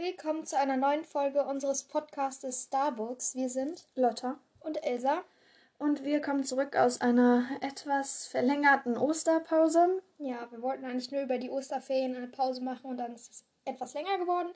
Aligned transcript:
Willkommen 0.00 0.46
zu 0.46 0.56
einer 0.56 0.76
neuen 0.76 1.04
Folge 1.04 1.44
unseres 1.44 1.82
Podcastes 1.82 2.66
Starbooks. 2.68 3.34
Wir 3.34 3.50
sind 3.50 3.88
Lotta 3.96 4.38
und 4.60 4.84
Elsa. 4.84 5.24
Und 5.76 6.04
wir 6.04 6.20
kommen 6.20 6.44
zurück 6.44 6.76
aus 6.76 7.00
einer 7.00 7.48
etwas 7.62 8.28
verlängerten 8.28 8.96
Osterpause. 8.96 10.00
Ja, 10.18 10.46
wir 10.52 10.62
wollten 10.62 10.84
eigentlich 10.84 11.10
nur 11.10 11.22
über 11.22 11.38
die 11.38 11.50
Osterferien 11.50 12.14
eine 12.14 12.28
Pause 12.28 12.62
machen 12.62 12.88
und 12.88 12.98
dann 12.98 13.12
ist 13.12 13.28
es 13.32 13.44
etwas 13.64 13.94
länger 13.94 14.18
geworden. 14.18 14.50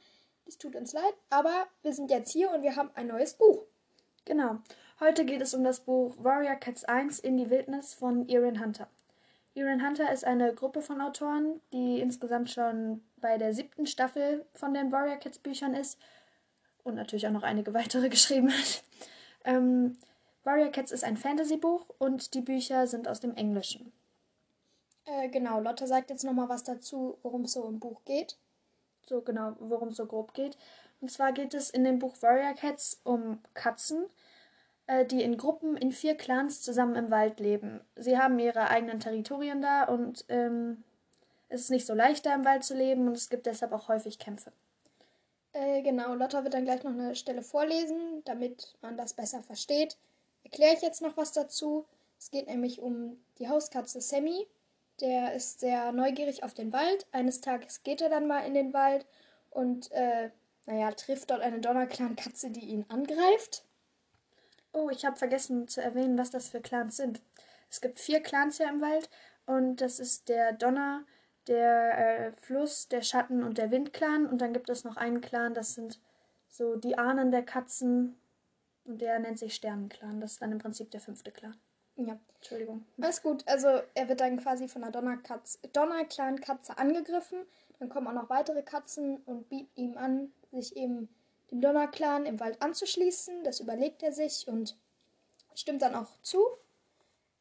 Das 0.44 0.58
tut 0.58 0.76
uns 0.76 0.92
leid, 0.92 1.14
aber 1.28 1.66
wir 1.82 1.92
sind 1.92 2.12
jetzt 2.12 2.30
hier 2.30 2.48
und 2.52 2.62
wir 2.62 2.76
haben 2.76 2.90
ein 2.94 3.08
neues 3.08 3.34
Buch. 3.34 3.64
Genau. 4.24 4.58
Heute 5.00 5.24
geht 5.24 5.42
es 5.42 5.54
um 5.54 5.64
das 5.64 5.80
Buch 5.80 6.14
Warrior 6.18 6.54
Cats 6.54 6.84
1 6.84 7.18
in 7.18 7.36
die 7.36 7.50
Wildnis 7.50 7.94
von 7.94 8.28
Erin 8.28 8.64
Hunter. 8.64 8.88
Erin 9.54 9.86
Hunter 9.86 10.10
ist 10.10 10.24
eine 10.24 10.54
Gruppe 10.54 10.80
von 10.80 11.00
Autoren, 11.00 11.60
die 11.72 12.00
insgesamt 12.00 12.50
schon 12.50 13.02
bei 13.16 13.36
der 13.36 13.52
siebten 13.52 13.86
Staffel 13.86 14.46
von 14.54 14.72
den 14.72 14.90
Warrior 14.90 15.16
Cats 15.16 15.38
Büchern 15.38 15.74
ist 15.74 15.98
und 16.84 16.94
natürlich 16.94 17.26
auch 17.26 17.32
noch 17.32 17.42
einige 17.42 17.74
weitere 17.74 18.08
geschrieben 18.08 18.50
hat. 18.50 18.82
Ähm, 19.44 19.98
Warrior 20.44 20.70
Cats 20.70 20.90
ist 20.90 21.04
ein 21.04 21.16
Fantasy-Buch 21.16 21.84
und 21.98 22.34
die 22.34 22.40
Bücher 22.40 22.86
sind 22.86 23.08
aus 23.08 23.20
dem 23.20 23.34
Englischen. 23.34 23.92
Äh, 25.04 25.28
genau, 25.28 25.60
Lotte 25.60 25.86
sagt 25.86 26.10
jetzt 26.10 26.24
nochmal 26.24 26.48
was 26.48 26.64
dazu, 26.64 27.18
worum 27.22 27.42
es 27.42 27.52
so 27.52 27.68
im 27.68 27.78
Buch 27.78 28.04
geht. 28.04 28.36
So 29.06 29.20
genau, 29.20 29.54
worum 29.58 29.88
es 29.88 29.96
so 29.96 30.06
grob 30.06 30.32
geht. 30.32 30.56
Und 31.00 31.10
zwar 31.10 31.32
geht 31.32 31.54
es 31.54 31.70
in 31.70 31.84
dem 31.84 31.98
Buch 31.98 32.14
Warrior 32.20 32.54
Cats 32.54 33.00
um 33.04 33.40
Katzen, 33.54 34.06
die 35.08 35.22
in 35.22 35.36
Gruppen 35.36 35.76
in 35.76 35.92
vier 35.92 36.16
Clans 36.16 36.60
zusammen 36.62 36.96
im 36.96 37.10
Wald 37.10 37.40
leben. 37.40 37.80
Sie 37.96 38.18
haben 38.18 38.38
ihre 38.38 38.68
eigenen 38.68 39.00
Territorien 39.00 39.62
da 39.62 39.84
und 39.84 40.24
ähm, 40.28 40.82
es 41.48 41.62
ist 41.62 41.70
nicht 41.70 41.86
so 41.86 41.94
leicht, 41.94 42.26
da 42.26 42.34
im 42.34 42.44
Wald 42.44 42.64
zu 42.64 42.74
leben 42.74 43.06
und 43.06 43.16
es 43.16 43.30
gibt 43.30 43.46
deshalb 43.46 43.72
auch 43.72 43.88
häufig 43.88 44.18
Kämpfe. 44.18 44.52
Äh, 45.52 45.82
genau, 45.82 46.14
Lotta 46.14 46.44
wird 46.44 46.54
dann 46.54 46.64
gleich 46.64 46.82
noch 46.82 46.92
eine 46.92 47.14
Stelle 47.14 47.42
vorlesen, 47.42 48.22
damit 48.24 48.74
man 48.80 48.96
das 48.96 49.14
besser 49.14 49.42
versteht. 49.42 49.98
Erkläre 50.44 50.74
ich 50.74 50.82
jetzt 50.82 51.02
noch 51.02 51.16
was 51.16 51.32
dazu. 51.32 51.84
Es 52.18 52.30
geht 52.30 52.48
nämlich 52.48 52.80
um 52.80 53.18
die 53.38 53.48
Hauskatze 53.48 54.00
Sammy. 54.00 54.46
Der 55.00 55.34
ist 55.34 55.60
sehr 55.60 55.92
neugierig 55.92 56.42
auf 56.42 56.54
den 56.54 56.72
Wald. 56.72 57.06
Eines 57.12 57.40
Tages 57.40 57.82
geht 57.82 58.00
er 58.00 58.08
dann 58.08 58.26
mal 58.26 58.46
in 58.46 58.54
den 58.54 58.72
Wald 58.72 59.06
und, 59.50 59.90
äh, 59.92 60.30
naja, 60.66 60.92
trifft 60.92 61.30
dort 61.30 61.40
eine 61.40 61.60
Donnerclan-Katze, 61.60 62.50
die 62.50 62.66
ihn 62.66 62.86
angreift. 62.88 63.64
Oh, 64.72 64.90
ich 64.90 65.04
habe 65.04 65.16
vergessen 65.16 65.68
zu 65.68 65.82
erwähnen, 65.82 66.18
was 66.18 66.30
das 66.30 66.48
für 66.48 66.60
Clans 66.60 66.96
sind. 66.96 67.20
Es 67.70 67.80
gibt 67.80 67.98
vier 67.98 68.20
Clans 68.20 68.56
hier 68.58 68.68
im 68.68 68.80
Wald 68.80 69.08
und 69.46 69.76
das 69.76 70.00
ist 70.00 70.28
der 70.28 70.52
Donner, 70.52 71.04
der 71.46 71.98
äh, 71.98 72.32
Fluss, 72.40 72.88
der 72.88 73.02
Schatten 73.02 73.42
und 73.42 73.58
der 73.58 73.70
Windclan. 73.70 74.26
Und 74.26 74.40
dann 74.40 74.52
gibt 74.52 74.68
es 74.70 74.84
noch 74.84 74.96
einen 74.96 75.20
Clan, 75.20 75.54
das 75.54 75.74
sind 75.74 76.00
so 76.48 76.76
die 76.76 76.98
Ahnen 76.98 77.30
der 77.30 77.42
Katzen 77.42 78.16
und 78.84 79.00
der 79.00 79.18
nennt 79.18 79.38
sich 79.38 79.54
Sternenclan. 79.54 80.20
Das 80.20 80.32
ist 80.32 80.42
dann 80.42 80.52
im 80.52 80.58
Prinzip 80.58 80.90
der 80.90 81.00
fünfte 81.00 81.30
Clan. 81.30 81.56
Ja. 81.96 82.18
Entschuldigung. 82.36 82.84
Alles 83.00 83.22
gut. 83.22 83.46
Also 83.46 83.68
er 83.94 84.08
wird 84.08 84.20
dann 84.20 84.38
quasi 84.38 84.68
von 84.68 84.82
einer 84.82 84.92
Donnerclan-Katze 84.92 86.78
angegriffen. 86.78 87.46
Dann 87.78 87.88
kommen 87.88 88.06
auch 88.08 88.12
noch 88.12 88.30
weitere 88.30 88.62
Katzen 88.62 89.18
und 89.24 89.48
bieten 89.48 89.70
ihm 89.76 89.96
an, 89.96 90.32
sich 90.50 90.76
eben 90.76 91.08
dem 91.52 91.60
Donnerclan 91.60 92.26
im 92.26 92.40
Wald 92.40 92.60
anzuschließen. 92.60 93.44
Das 93.44 93.60
überlegt 93.60 94.02
er 94.02 94.12
sich 94.12 94.48
und 94.48 94.76
stimmt 95.54 95.82
dann 95.82 95.94
auch 95.94 96.10
zu. 96.22 96.42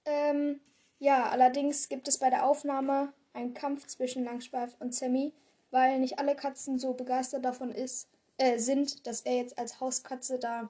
Ähm, 0.05 0.59
ja, 0.99 1.29
allerdings 1.29 1.89
gibt 1.89 2.07
es 2.07 2.19
bei 2.19 2.29
der 2.29 2.45
Aufnahme 2.45 3.13
einen 3.33 3.53
Kampf 3.53 3.87
zwischen 3.87 4.23
Langschweif 4.23 4.75
und 4.79 4.93
Sammy, 4.93 5.33
weil 5.71 5.99
nicht 5.99 6.19
alle 6.19 6.35
Katzen 6.35 6.77
so 6.77 6.93
begeistert 6.93 7.45
davon 7.45 7.71
ist, 7.71 8.07
äh, 8.37 8.59
sind, 8.59 9.07
dass 9.07 9.21
er 9.21 9.37
jetzt 9.37 9.57
als 9.57 9.79
Hauskatze 9.79 10.37
da 10.37 10.69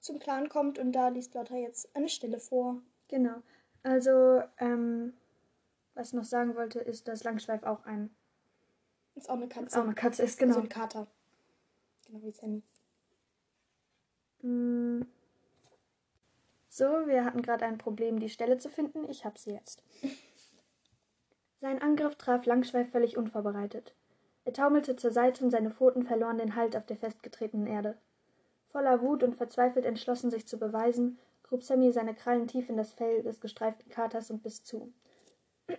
zum 0.00 0.18
Clan 0.18 0.48
kommt 0.48 0.78
und 0.78 0.92
da 0.92 1.08
liest 1.08 1.34
Lotta 1.34 1.56
jetzt 1.56 1.94
eine 1.94 2.08
Stelle 2.08 2.40
vor. 2.40 2.82
Genau. 3.08 3.36
Also, 3.82 4.42
ähm, 4.58 5.14
was 5.94 6.08
ich 6.08 6.14
noch 6.14 6.24
sagen 6.24 6.56
wollte, 6.56 6.80
ist, 6.80 7.06
dass 7.06 7.24
Langschweif 7.24 7.62
auch 7.62 7.84
ein. 7.84 8.10
Ist 9.14 9.30
auch 9.30 9.34
eine 9.34 9.48
Katze. 9.48 9.78
Auch 9.78 9.84
eine 9.84 9.94
Katze 9.94 10.22
ist, 10.22 10.38
genau. 10.38 10.54
So 10.54 10.60
ein 10.60 10.68
Kater. 10.68 11.06
Genau 12.06 12.22
wie 12.22 12.32
Sammy. 12.32 12.62
Mm. 14.42 15.02
So, 16.68 16.84
wir 17.06 17.24
hatten 17.24 17.42
gerade 17.42 17.64
ein 17.64 17.78
Problem, 17.78 18.20
die 18.20 18.28
Stelle 18.28 18.58
zu 18.58 18.68
finden. 18.68 19.08
Ich 19.08 19.24
habe 19.24 19.38
sie 19.38 19.52
jetzt. 19.52 19.82
Sein 21.60 21.82
Angriff 21.82 22.16
traf 22.16 22.46
Langschweif 22.46 22.90
völlig 22.90 23.16
unvorbereitet. 23.18 23.94
Er 24.44 24.54
taumelte 24.54 24.96
zur 24.96 25.10
Seite 25.10 25.44
und 25.44 25.50
seine 25.50 25.70
Pfoten 25.70 26.04
verloren 26.04 26.38
den 26.38 26.56
Halt 26.56 26.76
auf 26.76 26.86
der 26.86 26.96
festgetretenen 26.96 27.66
Erde. 27.66 27.98
Voller 28.70 29.02
Wut 29.02 29.22
und 29.22 29.36
verzweifelt 29.36 29.84
entschlossen, 29.84 30.30
sich 30.30 30.46
zu 30.46 30.58
beweisen, 30.58 31.18
grub 31.42 31.62
Sammy 31.62 31.92
seine 31.92 32.14
Krallen 32.14 32.46
tief 32.46 32.70
in 32.70 32.76
das 32.76 32.92
Fell 32.92 33.22
des 33.22 33.40
gestreiften 33.40 33.90
Katers 33.90 34.30
und 34.30 34.42
biss 34.42 34.64
zu. 34.64 34.92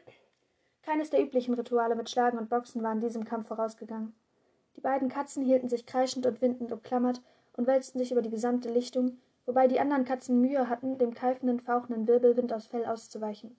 Keines 0.83 1.09
der 1.09 1.23
üblichen 1.23 1.53
Rituale 1.53 1.95
mit 1.95 2.09
Schlagen 2.09 2.37
und 2.37 2.49
Boxen 2.49 2.83
war 2.83 2.91
in 2.91 2.99
diesem 2.99 3.23
Kampf 3.23 3.47
vorausgegangen. 3.47 4.13
Die 4.75 4.81
beiden 4.81 5.09
Katzen 5.09 5.43
hielten 5.43 5.69
sich 5.69 5.85
kreischend 5.85 6.25
und 6.25 6.41
windend 6.41 6.71
umklammert 6.71 7.21
und 7.53 7.67
wälzten 7.67 7.99
sich 7.99 8.11
über 8.11 8.21
die 8.21 8.29
gesamte 8.29 8.69
Lichtung, 8.69 9.19
wobei 9.45 9.67
die 9.67 9.79
anderen 9.79 10.05
Katzen 10.05 10.41
Mühe 10.41 10.69
hatten, 10.69 10.97
dem 10.97 11.13
keifenden, 11.13 11.59
fauchenden 11.59 12.07
Wirbelwind 12.07 12.53
aus 12.53 12.67
Fell 12.67 12.85
auszuweichen. 12.85 13.55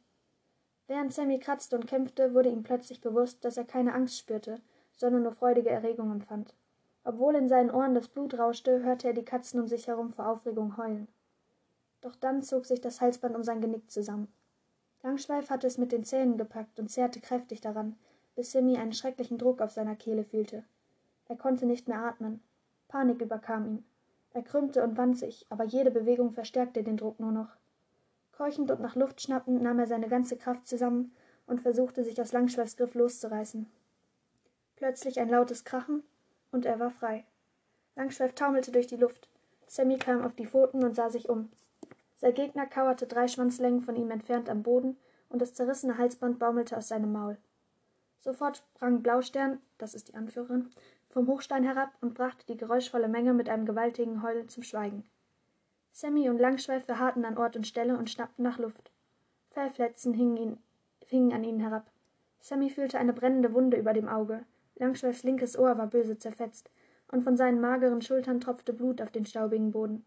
Während 0.87 1.13
Sammy 1.13 1.39
kratzte 1.39 1.77
und 1.77 1.87
kämpfte, 1.87 2.35
wurde 2.35 2.51
ihm 2.51 2.63
plötzlich 2.63 3.01
bewusst, 3.01 3.45
dass 3.45 3.57
er 3.57 3.65
keine 3.65 3.95
Angst 3.95 4.19
spürte, 4.19 4.61
sondern 4.97 5.23
nur 5.23 5.33
freudige 5.33 5.71
Erregung 5.71 6.11
empfand. 6.11 6.55
Obwohl 7.05 7.35
in 7.35 7.49
seinen 7.49 7.71
Ohren 7.71 7.95
das 7.95 8.09
Blut 8.09 8.39
rauschte, 8.39 8.83
hörte 8.83 9.09
er 9.09 9.15
die 9.15 9.25
Katzen 9.25 9.61
um 9.61 9.67
sich 9.67 9.89
herum 9.89 10.13
vor 10.13 10.29
Aufregung 10.29 10.77
heulen. 10.77 11.09
Doch 12.01 12.15
dann 12.17 12.43
zog 12.43 12.67
sich 12.67 12.81
das 12.81 13.01
Halsband 13.01 13.35
um 13.35 13.43
sein 13.43 13.61
Genick 13.61 13.91
zusammen. 13.91 14.33
Langschweif 15.03 15.51
hatte 15.51 15.67
es 15.67 15.79
mit 15.79 15.91
den 15.91 16.05
Zähnen 16.05 16.37
gepackt 16.37 16.79
und 16.79 16.89
zerrte 16.89 17.21
kräftig 17.21 17.61
daran, 17.61 17.97
bis 18.35 18.53
Sammy 18.53 18.77
einen 18.77 18.93
schrecklichen 18.93 19.39
Druck 19.39 19.61
auf 19.61 19.73
seiner 19.73 19.97
Kehle 19.97 20.25
fühlte. 20.25 20.65
Er 21.29 21.37
konnte 21.37 21.67
nicht 21.67 21.89
mehr 21.89 21.99
atmen. 21.99 22.43
Panik 22.93 23.23
überkam 23.23 23.65
ihn. 23.65 23.85
Er 24.35 24.43
krümmte 24.43 24.83
und 24.83 24.99
wand 24.99 25.17
sich, 25.17 25.47
aber 25.49 25.65
jede 25.65 25.91
Bewegung 25.91 26.31
verstärkte 26.31 26.83
den 26.83 26.99
Druck 26.99 27.19
nur 27.21 27.33
noch. 27.33 27.49
Keuchend 28.33 28.71
und 28.71 28.83
nach 28.83 28.97
Luft 28.97 29.23
schnappend 29.23 29.63
nahm 29.63 29.79
er 29.79 29.87
seine 29.87 30.09
ganze 30.09 30.37
Kraft 30.37 30.67
zusammen 30.67 31.11
und 31.47 31.63
versuchte, 31.63 32.05
sich 32.05 32.21
aus 32.21 32.33
Langschweifs 32.33 32.77
Griff 32.77 32.93
loszureißen. 32.95 33.67
Plötzlich 34.77 35.19
ein 35.21 35.31
lautes 35.31 35.65
Krachen, 35.65 36.03
und 36.51 36.67
er 36.67 36.79
war 36.81 36.91
frei. 36.91 37.25
Langschweif 37.97 38.35
taumelte 38.35 38.73
durch 38.73 38.89
die 38.89 38.97
Luft. 38.97 39.27
Sammy 39.67 39.97
kam 39.97 40.23
auf 40.23 40.35
die 40.35 40.47
Pfoten 40.47 40.85
und 40.85 40.95
sah 40.95 41.09
sich 41.09 41.31
um. 41.31 41.51
Sein 42.19 42.35
Gegner 42.35 42.67
kauerte 42.67 43.07
drei 43.07 43.27
Schwanzlängen 43.27 43.81
von 43.81 43.97
ihm 43.97 44.11
entfernt 44.11 44.51
am 44.51 44.63
Boden, 44.63 44.99
und 45.31 45.41
das 45.41 45.55
zerrissene 45.55 45.97
Halsband 45.97 46.39
baumelte 46.39 46.77
aus 46.77 46.89
seinem 46.89 47.13
Maul. 47.13 47.39
Sofort 48.21 48.59
sprang 48.59 49.03
Blaustern, 49.03 49.61
das 49.79 49.95
ist 49.95 50.09
die 50.09 50.15
Anführerin, 50.15 50.71
vom 51.13 51.27
Hochstein 51.27 51.63
herab 51.63 51.93
und 52.01 52.15
brachte 52.15 52.47
die 52.47 52.57
geräuschvolle 52.57 53.07
Menge 53.07 53.35
mit 53.35 53.51
einem 53.51 53.67
gewaltigen 53.67 54.23
Heulen 54.23 54.49
zum 54.49 54.63
Schweigen. 54.63 55.05
Sammy 55.93 56.31
und 56.31 56.39
Langschweif 56.39 56.87
verharrten 56.87 57.27
an 57.27 57.37
Ort 57.37 57.55
und 57.55 57.67
Stelle 57.67 57.99
und 57.99 58.09
schnappten 58.09 58.43
nach 58.43 58.59
Luft. 58.59 58.91
Fellfletzen 59.51 60.15
hingen, 60.15 60.59
hingen 61.07 61.35
an 61.35 61.45
ihnen 61.45 61.61
herab. 61.61 61.91
Sammy 62.41 62.71
fühlte 62.71 62.99
eine 62.99 63.13
brennende 63.13 63.53
Wunde 63.53 63.77
über 63.77 63.93
dem 63.93 64.09
Auge. 64.09 64.45
Langschweifs 64.77 65.23
linkes 65.23 65.59
Ohr 65.59 65.77
war 65.77 65.87
böse 65.87 66.19
zerfetzt, 66.19 66.71
und 67.09 67.23
von 67.25 67.37
seinen 67.37 67.61
mageren 67.61 68.01
Schultern 68.01 68.41
tropfte 68.41 68.73
Blut 68.73 69.03
auf 69.03 69.11
den 69.11 69.27
staubigen 69.27 69.71
Boden. 69.71 70.07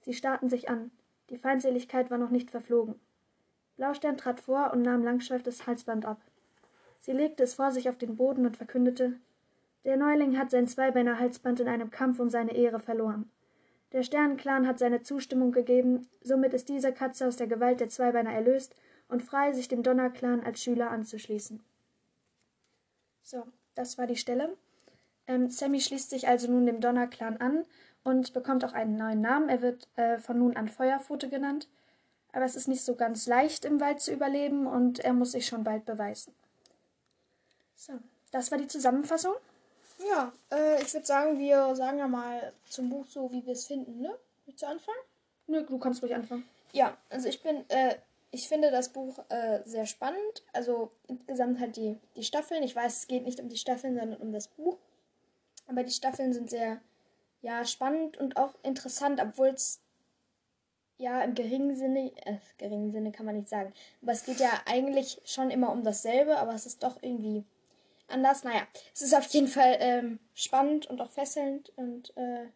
Sie 0.00 0.14
starrten 0.14 0.48
sich 0.48 0.70
an. 0.70 0.90
Die 1.28 1.36
Feindseligkeit 1.36 2.10
war 2.10 2.16
noch 2.16 2.30
nicht 2.30 2.50
verflogen. 2.50 2.94
Blaustern 3.76 4.16
trat 4.16 4.40
vor 4.40 4.72
und 4.72 4.80
nahm 4.80 5.04
Langschweif 5.04 5.42
das 5.42 5.66
Halsband 5.66 6.06
ab. 6.06 6.22
Sie 6.98 7.12
legte 7.12 7.42
es 7.42 7.54
vor 7.54 7.72
sich 7.72 7.90
auf 7.90 7.98
den 7.98 8.16
Boden 8.16 8.46
und 8.46 8.56
verkündete 8.56 9.18
Der 9.84 9.96
Neuling 9.96 10.38
hat 10.38 10.50
sein 10.50 10.68
Zweibeiner 10.68 11.18
Halsband 11.18 11.60
in 11.60 11.68
einem 11.68 11.90
Kampf 11.90 12.20
um 12.20 12.28
seine 12.28 12.54
Ehre 12.54 12.80
verloren. 12.80 13.30
Der 13.92 14.02
Sternenclan 14.02 14.66
hat 14.66 14.78
seine 14.78 15.02
Zustimmung 15.02 15.52
gegeben, 15.52 16.06
somit 16.22 16.54
ist 16.54 16.68
diese 16.68 16.92
Katze 16.92 17.26
aus 17.26 17.36
der 17.36 17.48
Gewalt 17.48 17.80
der 17.80 17.88
Zweibeiner 17.88 18.32
erlöst 18.32 18.74
und 19.08 19.22
frei, 19.22 19.52
sich 19.52 19.68
dem 19.68 19.82
Donnerclan 19.82 20.44
als 20.44 20.62
Schüler 20.62 20.90
anzuschließen. 20.90 21.60
So, 23.22 23.46
das 23.74 23.98
war 23.98 24.06
die 24.06 24.16
Stelle. 24.16 24.56
Ähm, 25.26 25.50
Sammy 25.50 25.80
schließt 25.80 26.10
sich 26.10 26.28
also 26.28 26.50
nun 26.50 26.66
dem 26.66 26.80
Donnerclan 26.80 27.38
an 27.38 27.64
und 28.04 28.32
bekommt 28.32 28.64
auch 28.64 28.72
einen 28.72 28.96
neuen 28.96 29.20
Namen. 29.20 29.48
Er 29.48 29.62
wird 29.62 29.88
äh, 29.96 30.18
von 30.18 30.38
nun 30.38 30.56
an 30.56 30.68
Feuerpfote 30.68 31.28
genannt. 31.28 31.68
Aber 32.32 32.44
es 32.44 32.54
ist 32.54 32.68
nicht 32.68 32.84
so 32.84 32.94
ganz 32.94 33.26
leicht, 33.26 33.64
im 33.64 33.80
Wald 33.80 34.00
zu 34.00 34.12
überleben 34.12 34.66
und 34.66 35.00
er 35.00 35.12
muss 35.12 35.32
sich 35.32 35.46
schon 35.46 35.64
bald 35.64 35.84
beweisen. 35.84 36.32
So, 37.74 37.94
das 38.30 38.50
war 38.52 38.58
die 38.58 38.68
Zusammenfassung. 38.68 39.34
Ja, 40.08 40.32
äh, 40.50 40.82
ich 40.82 40.92
würde 40.94 41.06
sagen, 41.06 41.38
wir 41.38 41.74
sagen 41.76 41.98
ja 41.98 42.08
mal 42.08 42.52
zum 42.68 42.88
Buch 42.88 43.04
so, 43.06 43.30
wie 43.32 43.44
wir 43.44 43.52
es 43.52 43.66
finden, 43.66 44.00
ne? 44.00 44.16
Willst 44.46 44.62
du 44.62 44.66
anfangen? 44.66 44.98
Nö, 45.46 45.64
du 45.64 45.78
kannst 45.78 46.02
ruhig 46.02 46.14
anfangen. 46.14 46.48
Ja, 46.72 46.96
also 47.10 47.28
ich 47.28 47.42
bin, 47.42 47.68
äh, 47.68 47.96
ich 48.30 48.48
finde 48.48 48.70
das 48.70 48.90
Buch 48.90 49.18
äh, 49.28 49.60
sehr 49.64 49.86
spannend. 49.86 50.42
Also 50.52 50.90
insgesamt 51.08 51.60
halt 51.60 51.76
die, 51.76 51.98
die 52.16 52.24
Staffeln. 52.24 52.62
Ich 52.62 52.74
weiß, 52.74 52.98
es 52.98 53.06
geht 53.08 53.24
nicht 53.24 53.40
um 53.40 53.48
die 53.48 53.58
Staffeln, 53.58 53.98
sondern 53.98 54.20
um 54.20 54.32
das 54.32 54.48
Buch. 54.48 54.78
Aber 55.66 55.82
die 55.82 55.92
Staffeln 55.92 56.32
sind 56.32 56.48
sehr, 56.48 56.80
ja, 57.42 57.64
spannend 57.64 58.16
und 58.18 58.36
auch 58.36 58.54
interessant, 58.62 59.20
obwohl 59.20 59.48
es 59.48 59.80
ja 60.98 61.22
im 61.22 61.34
geringen 61.34 61.76
Sinne, 61.76 62.12
äh, 62.24 62.38
geringen 62.58 62.92
Sinne 62.92 63.12
kann 63.12 63.26
man 63.26 63.36
nicht 63.36 63.48
sagen. 63.48 63.72
Aber 64.02 64.12
es 64.12 64.24
geht 64.24 64.38
ja 64.38 64.50
eigentlich 64.66 65.20
schon 65.24 65.50
immer 65.50 65.72
um 65.72 65.82
dasselbe, 65.82 66.38
aber 66.38 66.54
es 66.54 66.66
ist 66.66 66.82
doch 66.82 67.02
irgendwie 67.02 67.44
anders. 68.10 68.44
Naja, 68.44 68.66
es 68.94 69.02
ist 69.02 69.14
auf 69.14 69.26
jeden 69.26 69.48
Fall 69.48 69.76
ähm, 69.80 70.18
spannend 70.34 70.86
und 70.86 71.00
auch 71.00 71.10
fesselnd 71.10 71.72
und 71.76 72.16
äh, 72.16 72.46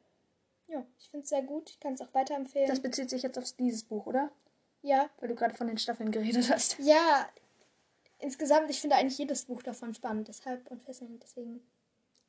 ja, 0.68 0.84
ich 0.98 1.10
finde 1.10 1.24
es 1.24 1.28
sehr 1.28 1.42
gut. 1.42 1.70
Ich 1.70 1.80
kann 1.80 1.94
es 1.94 2.00
auch 2.00 2.12
weiterempfehlen. 2.14 2.68
Das 2.68 2.80
bezieht 2.80 3.10
sich 3.10 3.22
jetzt 3.22 3.38
auf 3.38 3.52
dieses 3.52 3.84
Buch, 3.84 4.06
oder? 4.06 4.30
Ja. 4.82 5.08
Weil 5.18 5.28
du 5.28 5.34
gerade 5.34 5.54
von 5.54 5.66
den 5.66 5.78
Staffeln 5.78 6.10
geredet 6.10 6.50
hast. 6.50 6.78
Ja, 6.78 7.28
insgesamt, 8.18 8.70
ich 8.70 8.80
finde 8.80 8.96
eigentlich 8.96 9.18
jedes 9.18 9.44
Buch 9.44 9.62
davon 9.62 9.94
spannend, 9.94 10.28
deshalb 10.28 10.70
und 10.70 10.82
fesselnd, 10.82 11.22
deswegen. 11.22 11.62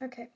Okay. 0.02 0.30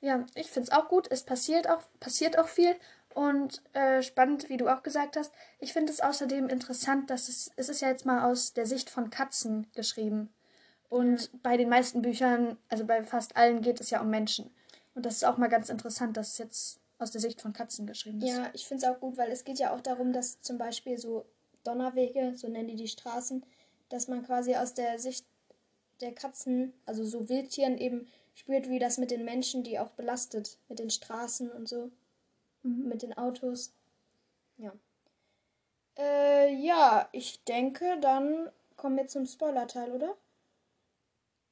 Ja, 0.00 0.24
ich 0.34 0.48
finde 0.50 0.70
es 0.70 0.76
auch 0.76 0.88
gut. 0.88 1.08
Es 1.10 1.24
passiert 1.24 1.68
auch, 1.68 1.82
passiert 1.98 2.38
auch 2.38 2.48
viel. 2.48 2.76
Und 3.14 3.62
äh, 3.72 4.02
spannend, 4.02 4.48
wie 4.48 4.58
du 4.58 4.68
auch 4.68 4.82
gesagt 4.82 5.16
hast. 5.16 5.32
Ich 5.58 5.72
finde 5.72 5.90
es 5.90 6.00
außerdem 6.00 6.48
interessant, 6.48 7.10
dass 7.10 7.28
es, 7.28 7.50
es 7.56 7.68
ist 7.68 7.80
ja 7.80 7.88
jetzt 7.88 8.04
mal 8.04 8.30
aus 8.30 8.52
der 8.52 8.66
Sicht 8.66 8.90
von 8.90 9.10
Katzen 9.10 9.66
geschrieben. 9.74 10.32
Und 10.88 11.22
ja. 11.22 11.38
bei 11.42 11.56
den 11.56 11.68
meisten 11.68 12.02
Büchern, 12.02 12.56
also 12.68 12.84
bei 12.84 13.02
fast 13.02 13.36
allen, 13.36 13.62
geht 13.62 13.80
es 13.80 13.90
ja 13.90 14.00
um 14.00 14.10
Menschen. 14.10 14.50
Und 14.94 15.04
das 15.04 15.16
ist 15.16 15.24
auch 15.24 15.36
mal 15.36 15.48
ganz 15.48 15.68
interessant, 15.68 16.16
dass 16.16 16.32
es 16.32 16.38
jetzt 16.38 16.80
aus 16.98 17.10
der 17.10 17.20
Sicht 17.20 17.42
von 17.42 17.52
Katzen 17.52 17.86
geschrieben 17.86 18.22
ist. 18.22 18.30
Ja, 18.30 18.48
ich 18.54 18.66
finde 18.66 18.86
es 18.86 18.90
auch 18.90 19.00
gut, 19.00 19.16
weil 19.16 19.30
es 19.30 19.44
geht 19.44 19.58
ja 19.58 19.74
auch 19.74 19.80
darum, 19.80 20.12
dass 20.12 20.40
zum 20.40 20.58
Beispiel 20.58 20.98
so 20.98 21.26
Donnerwege, 21.64 22.32
so 22.36 22.48
nennen 22.48 22.68
die 22.68 22.76
die 22.76 22.88
Straßen, 22.88 23.44
dass 23.88 24.08
man 24.08 24.24
quasi 24.24 24.54
aus 24.54 24.74
der 24.74 24.98
Sicht 24.98 25.26
der 26.00 26.12
Katzen, 26.12 26.72
also 26.86 27.04
so 27.04 27.28
Wildtieren 27.28 27.78
eben 27.78 28.06
spürt, 28.34 28.68
wie 28.68 28.78
das 28.78 28.98
mit 28.98 29.10
den 29.10 29.24
Menschen, 29.24 29.62
die 29.62 29.78
auch 29.78 29.90
belastet, 29.90 30.58
mit 30.68 30.78
den 30.78 30.90
Straßen 30.90 31.50
und 31.50 31.68
so, 31.68 31.90
mhm. 32.62 32.88
mit 32.88 33.02
den 33.02 33.16
Autos. 33.16 33.72
Ja. 34.58 34.72
Äh, 35.98 36.54
ja, 36.54 37.08
ich 37.12 37.42
denke, 37.44 37.98
dann 38.00 38.50
kommen 38.76 38.96
wir 38.96 39.06
zum 39.08 39.26
Spoiler-Teil, 39.26 39.90
oder? 39.92 40.16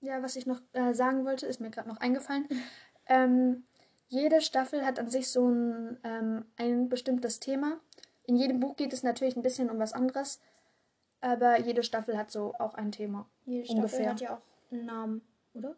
Ja, 0.05 0.23
was 0.23 0.37
ich 0.37 0.45
noch 0.45 0.61
äh, 0.75 0.93
sagen 0.93 1.25
wollte, 1.25 1.47
ist 1.47 1.61
mir 1.61 1.71
gerade 1.71 1.89
noch 1.89 1.97
eingefallen. 1.97 2.47
ähm, 3.06 3.65
jede 4.09 4.43
Staffel 4.43 4.85
hat 4.85 4.99
an 4.99 5.09
sich 5.09 5.29
so 5.29 5.49
ein, 5.49 5.99
ähm, 6.05 6.45
ein 6.56 6.89
bestimmtes 6.89 7.41
Thema. 7.41 7.79
In 8.27 8.37
jedem 8.37 8.61
Buch 8.61 8.77
geht 8.77 8.93
es 8.93 9.03
natürlich 9.03 9.35
ein 9.37 9.43
bisschen 9.43 9.71
um 9.71 9.79
was 9.79 9.95
anderes, 9.95 10.41
aber 11.21 11.59
jede 11.59 11.83
Staffel 11.83 12.19
hat 12.19 12.31
so 12.31 12.55
auch 12.59 12.75
ein 12.75 12.93
Thema. 12.93 13.27
Jede 13.47 13.65
Staffel 13.65 13.81
ungefähr. 13.81 14.11
hat 14.11 14.21
ja 14.21 14.35
auch 14.35 14.73
einen 14.73 14.85
Namen, 14.85 15.23
oder? 15.55 15.75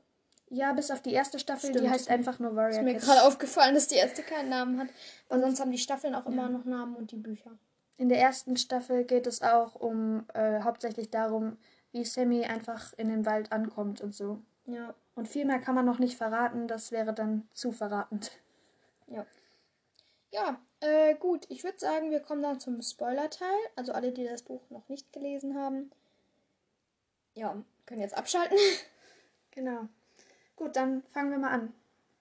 Ja, 0.48 0.72
bis 0.72 0.90
auf 0.90 1.02
die 1.02 1.12
erste 1.12 1.38
Staffel, 1.38 1.70
Stimmt. 1.70 1.84
die 1.84 1.90
heißt 1.90 2.08
einfach 2.08 2.38
nur 2.38 2.54
Warrior 2.54 2.80
Ist 2.80 2.84
mir 2.84 2.94
gerade 2.94 3.22
aufgefallen, 3.24 3.74
dass 3.74 3.88
die 3.88 3.96
erste 3.96 4.22
keinen 4.22 4.48
Namen 4.48 4.78
hat, 4.78 4.88
weil 5.28 5.40
sonst 5.40 5.60
haben 5.60 5.72
die 5.72 5.78
Staffeln 5.78 6.14
auch 6.14 6.26
immer 6.26 6.42
ja. 6.44 6.48
noch 6.48 6.64
Namen 6.64 6.96
und 6.96 7.10
die 7.10 7.16
Bücher. 7.16 7.50
In 7.96 8.08
der 8.08 8.20
ersten 8.20 8.56
Staffel 8.56 9.04
geht 9.04 9.26
es 9.26 9.42
auch 9.42 9.74
um 9.74 10.24
äh, 10.34 10.60
hauptsächlich 10.60 11.10
darum, 11.10 11.56
wie 11.96 12.04
Sammy 12.04 12.44
einfach 12.44 12.92
in 12.98 13.08
den 13.08 13.24
Wald 13.24 13.52
ankommt 13.52 14.02
und 14.02 14.14
so. 14.14 14.42
Ja. 14.66 14.94
Und 15.14 15.28
viel 15.28 15.46
mehr 15.46 15.60
kann 15.60 15.74
man 15.74 15.86
noch 15.86 15.98
nicht 15.98 16.18
verraten, 16.18 16.68
das 16.68 16.92
wäre 16.92 17.14
dann 17.14 17.48
zu 17.54 17.72
verratend. 17.72 18.32
Ja. 19.06 19.24
Ja, 20.30 20.60
äh, 20.80 21.14
gut. 21.14 21.46
Ich 21.48 21.64
würde 21.64 21.78
sagen, 21.78 22.10
wir 22.10 22.20
kommen 22.20 22.42
dann 22.42 22.60
zum 22.60 22.82
Spoiler-Teil. 22.82 23.58
Also 23.76 23.92
alle, 23.92 24.12
die 24.12 24.24
das 24.24 24.42
Buch 24.42 24.60
noch 24.68 24.86
nicht 24.88 25.10
gelesen 25.12 25.56
haben, 25.56 25.90
ja, 27.34 27.56
können 27.86 28.02
jetzt 28.02 28.16
abschalten. 28.16 28.58
genau. 29.52 29.88
Gut, 30.56 30.76
dann 30.76 31.02
fangen 31.04 31.30
wir 31.30 31.38
mal 31.38 31.52
an. 31.52 31.72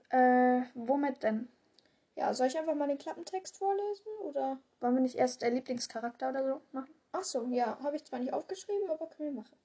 Äh, 0.09 0.65
womit 0.75 1.23
denn? 1.23 1.49
Ja, 2.15 2.33
soll 2.33 2.47
ich 2.47 2.57
einfach 2.57 2.75
mal 2.75 2.87
den 2.87 2.97
Klappentext 2.97 3.57
vorlesen 3.57 4.07
oder? 4.23 4.57
Wollen 4.79 4.95
wir 4.95 5.01
nicht 5.01 5.15
erst 5.15 5.41
der 5.41 5.51
Lieblingscharakter 5.51 6.29
oder 6.29 6.47
so 6.47 6.61
machen? 6.71 6.93
Ach 7.11 7.23
so, 7.23 7.47
ja, 7.47 7.77
habe 7.81 7.97
ich 7.97 8.05
zwar 8.05 8.19
nicht 8.19 8.31
aufgeschrieben, 8.31 8.89
aber 8.89 9.07
können 9.07 9.35
wir 9.35 9.41
machen. 9.41 9.57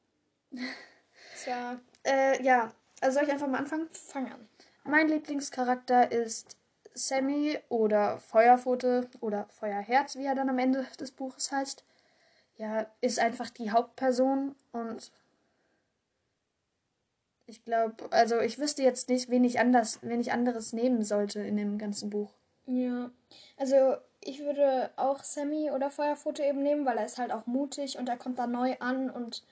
Tja. 1.42 1.80
Äh, 2.04 2.42
ja, 2.42 2.72
also 3.00 3.14
soll 3.14 3.26
ich 3.26 3.32
einfach 3.32 3.46
mal 3.46 3.58
anfangen? 3.58 3.88
Fang 3.92 4.30
an. 4.32 4.48
Mein 4.84 5.08
Lieblingscharakter 5.08 6.10
ist 6.10 6.56
Sammy 6.94 7.58
oder 7.68 8.18
Feuerpfote 8.18 9.08
oder 9.20 9.46
Feuerherz, 9.48 10.16
wie 10.16 10.24
er 10.24 10.34
dann 10.34 10.48
am 10.48 10.58
Ende 10.58 10.86
des 10.98 11.12
Buches 11.12 11.52
heißt. 11.52 11.84
Ja, 12.56 12.86
ist 13.00 13.18
einfach 13.18 13.50
die 13.50 13.70
Hauptperson 13.70 14.54
und 14.72 15.12
ich 17.46 17.64
glaube, 17.64 18.12
also 18.12 18.38
ich 18.40 18.58
wüsste 18.58 18.82
jetzt 18.82 19.08
nicht, 19.08 19.30
wen 19.30 19.44
ich 19.44 19.58
anders, 19.58 19.98
wen 20.02 20.20
ich 20.20 20.32
anderes 20.32 20.72
nehmen 20.72 21.02
sollte 21.02 21.40
in 21.40 21.56
dem 21.56 21.78
ganzen 21.78 22.10
Buch. 22.10 22.30
Ja, 22.66 23.10
also 23.56 23.96
ich 24.20 24.40
würde 24.40 24.90
auch 24.96 25.24
Sammy 25.24 25.70
oder 25.70 25.90
Feuerpfote 25.90 26.44
eben 26.44 26.62
nehmen, 26.62 26.84
weil 26.84 26.98
er 26.98 27.06
ist 27.06 27.18
halt 27.18 27.32
auch 27.32 27.46
mutig 27.46 27.98
und 27.98 28.08
er 28.08 28.16
kommt 28.16 28.38
da 28.38 28.46
neu 28.46 28.76
an 28.78 29.10
und 29.10 29.42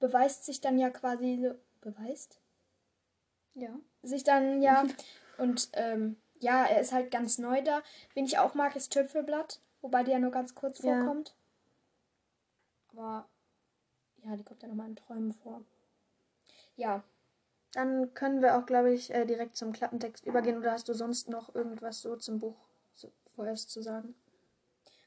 beweist 0.00 0.44
sich 0.44 0.60
dann 0.60 0.78
ja 0.78 0.90
quasi 0.90 1.40
so. 1.42 1.54
Beweist? 1.80 2.40
Ja. 3.54 3.78
Sich 4.02 4.24
dann, 4.24 4.62
ja. 4.62 4.84
und 5.38 5.68
ähm, 5.74 6.16
ja, 6.40 6.64
er 6.64 6.80
ist 6.80 6.92
halt 6.92 7.10
ganz 7.10 7.38
neu 7.38 7.62
da. 7.62 7.82
Wen 8.14 8.24
ich 8.24 8.38
auch 8.38 8.54
mag, 8.54 8.76
ist 8.76 8.92
Tüpfelblatt, 8.92 9.60
wobei 9.80 10.02
die 10.02 10.10
ja 10.10 10.18
nur 10.18 10.30
ganz 10.30 10.54
kurz 10.54 10.82
ja. 10.82 10.96
vorkommt. 10.96 11.34
Aber 12.92 13.28
ja, 14.24 14.36
die 14.36 14.44
kommt 14.44 14.62
ja 14.62 14.68
nochmal 14.68 14.88
in 14.88 14.96
Träumen 14.96 15.32
vor. 15.32 15.62
Ja. 16.76 17.02
Dann 17.72 18.14
können 18.14 18.40
wir 18.40 18.56
auch, 18.56 18.66
glaube 18.66 18.92
ich, 18.92 19.12
äh, 19.12 19.24
direkt 19.24 19.56
zum 19.56 19.72
Klappentext 19.72 20.24
übergehen. 20.24 20.58
Oder 20.58 20.72
hast 20.72 20.88
du 20.88 20.94
sonst 20.94 21.28
noch 21.28 21.54
irgendwas 21.54 22.00
so 22.00 22.16
zum 22.16 22.38
Buch 22.38 22.56
vorerst 23.34 23.70
zu 23.70 23.82
sagen? 23.82 24.14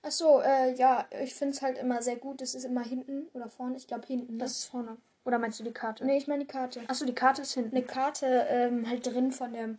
Ach 0.07 0.11
so, 0.11 0.39
äh, 0.39 0.73
ja, 0.75 1.05
ich 1.21 1.35
finde 1.35 1.53
es 1.53 1.61
halt 1.61 1.77
immer 1.77 2.01
sehr 2.01 2.15
gut. 2.15 2.41
Es 2.41 2.55
ist 2.55 2.63
immer 2.63 2.83
hinten 2.83 3.27
oder 3.33 3.49
vorne. 3.49 3.75
Ich 3.75 3.87
glaube 3.87 4.07
hinten. 4.07 4.33
Ne? 4.33 4.39
Das 4.39 4.51
ist 4.51 4.65
vorne. 4.65 4.95
Oder 5.25 5.37
meinst 5.37 5.59
du 5.59 5.65
die 5.65 5.73
Karte? 5.73 6.05
Nee, 6.05 6.17
ich 6.17 6.27
meine 6.27 6.45
die 6.45 6.47
Karte. 6.47 6.81
Achso, 6.87 7.05
die 7.05 7.13
Karte 7.13 7.41
ist 7.41 7.53
hinten. 7.53 7.75
Eine 7.75 7.85
Karte 7.85 8.47
ähm, 8.49 8.87
halt 8.87 9.05
drin 9.05 9.33
von 9.33 9.51
der, 9.51 9.75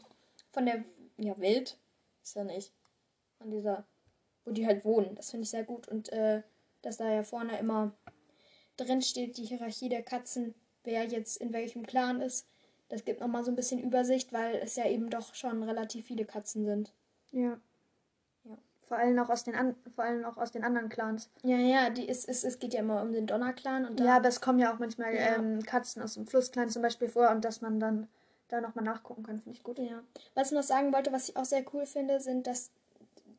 von 0.52 0.66
der, 0.66 0.84
ja, 1.16 1.38
Welt. 1.38 1.78
Ist 2.22 2.36
ja 2.36 2.44
nicht. 2.44 2.74
Von 3.38 3.50
dieser, 3.50 3.86
wo 4.44 4.50
die 4.50 4.66
halt 4.66 4.84
wohnen. 4.84 5.14
Das 5.14 5.30
finde 5.30 5.44
ich 5.44 5.50
sehr 5.50 5.64
gut. 5.64 5.88
Und 5.88 6.12
äh, 6.12 6.42
dass 6.82 6.98
da 6.98 7.10
ja 7.10 7.22
vorne 7.22 7.58
immer 7.58 7.92
drin 8.76 9.00
steht, 9.00 9.38
die 9.38 9.46
Hierarchie 9.46 9.88
der 9.88 10.02
Katzen, 10.02 10.54
wer 10.84 11.04
jetzt 11.04 11.38
in 11.38 11.54
welchem 11.54 11.86
Clan 11.86 12.20
ist. 12.20 12.46
Das 12.90 13.06
gibt 13.06 13.20
nochmal 13.20 13.44
so 13.44 13.50
ein 13.50 13.56
bisschen 13.56 13.80
Übersicht, 13.80 14.34
weil 14.34 14.56
es 14.56 14.76
ja 14.76 14.86
eben 14.86 15.08
doch 15.08 15.34
schon 15.34 15.62
relativ 15.62 16.06
viele 16.06 16.26
Katzen 16.26 16.66
sind. 16.66 16.92
Ja. 17.32 17.58
Vor 18.88 18.96
allem 18.96 19.18
auch 19.18 19.28
aus 19.28 19.44
den, 19.44 19.54
an, 19.54 19.76
vor 19.94 20.04
allem 20.04 20.24
auch 20.24 20.38
aus 20.38 20.50
den 20.50 20.64
anderen 20.64 20.88
Clans. 20.88 21.28
Ja, 21.42 21.58
ja, 21.58 21.90
die 21.90 22.08
ist, 22.08 22.26
ist, 22.26 22.42
es 22.42 22.58
geht 22.58 22.72
ja 22.72 22.80
immer 22.80 23.02
um 23.02 23.12
den 23.12 23.26
Donner-Clan. 23.26 23.96
ja, 23.98 24.16
aber 24.16 24.28
es 24.28 24.40
kommen 24.40 24.58
ja 24.58 24.72
auch 24.72 24.78
manchmal 24.78 25.14
ja. 25.14 25.36
Ähm, 25.36 25.62
Katzen 25.62 26.02
aus 26.02 26.14
dem 26.14 26.26
Fluss-Clan 26.26 26.70
zum 26.70 26.80
Beispiel 26.80 27.08
vor 27.08 27.30
und 27.30 27.44
dass 27.44 27.60
man 27.60 27.78
dann 27.80 28.08
da 28.48 28.62
nochmal 28.62 28.84
nachgucken 28.84 29.24
kann, 29.24 29.40
finde 29.40 29.58
ich 29.58 29.62
gut. 29.62 29.78
Ja. 29.78 30.02
Was 30.34 30.48
ich 30.48 30.56
noch 30.56 30.62
sagen 30.62 30.90
wollte, 30.92 31.12
was 31.12 31.28
ich 31.28 31.36
auch 31.36 31.44
sehr 31.44 31.62
cool 31.74 31.84
finde, 31.84 32.18
sind, 32.20 32.46
dass 32.46 32.70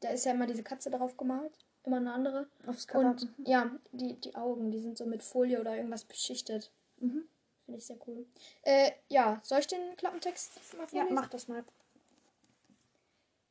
da 0.02 0.10
ist 0.10 0.26
ja 0.26 0.34
immer 0.34 0.46
diese 0.46 0.64
Katze 0.64 0.92
drauf 0.92 1.18
gemalt. 1.18 1.52
Immer 1.84 1.98
eine 1.98 2.14
andere. 2.14 2.48
Aufs 2.68 2.88
Cover. 2.88 3.10
Und 3.10 3.28
ja, 3.46 3.72
die, 3.92 4.14
die 4.16 4.36
Augen, 4.36 4.72
die 4.72 4.80
sind 4.80 4.98
so 4.98 5.06
mit 5.06 5.24
Folie 5.24 5.60
oder 5.60 5.76
irgendwas 5.76 6.06
beschichtet. 6.06 6.72
Mhm. 7.00 7.24
Finde 7.66 7.80
ich 7.80 7.86
sehr 7.86 7.98
cool. 8.08 8.26
Äh, 8.64 8.92
ja, 9.08 9.40
soll 9.44 9.60
ich 9.60 9.68
den 9.68 9.96
Klappentext 9.96 10.56
mal 10.78 10.88
vorlesen? 10.88 11.16
Ja, 11.16 11.22
mach 11.22 11.30
das 11.30 11.48
mal. 11.48 11.64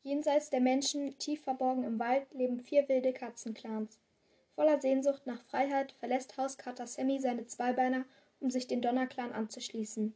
Jenseits 0.02 0.50
der 0.50 0.60
Menschen, 0.60 1.18
tief 1.18 1.42
verborgen 1.42 1.84
im 1.84 1.98
Wald, 1.98 2.26
leben 2.32 2.60
vier 2.60 2.88
wilde 2.88 3.12
Katzenclans. 3.12 3.98
Voller 4.54 4.80
Sehnsucht 4.80 5.26
nach 5.26 5.40
Freiheit 5.42 5.92
verlässt 5.92 6.36
Hauskater 6.36 6.86
Sammy 6.86 7.20
seine 7.20 7.46
Zweibeiner, 7.46 8.04
um 8.40 8.50
sich 8.50 8.66
den 8.66 8.82
Donnerclan 8.82 9.32
anzuschließen. 9.32 10.14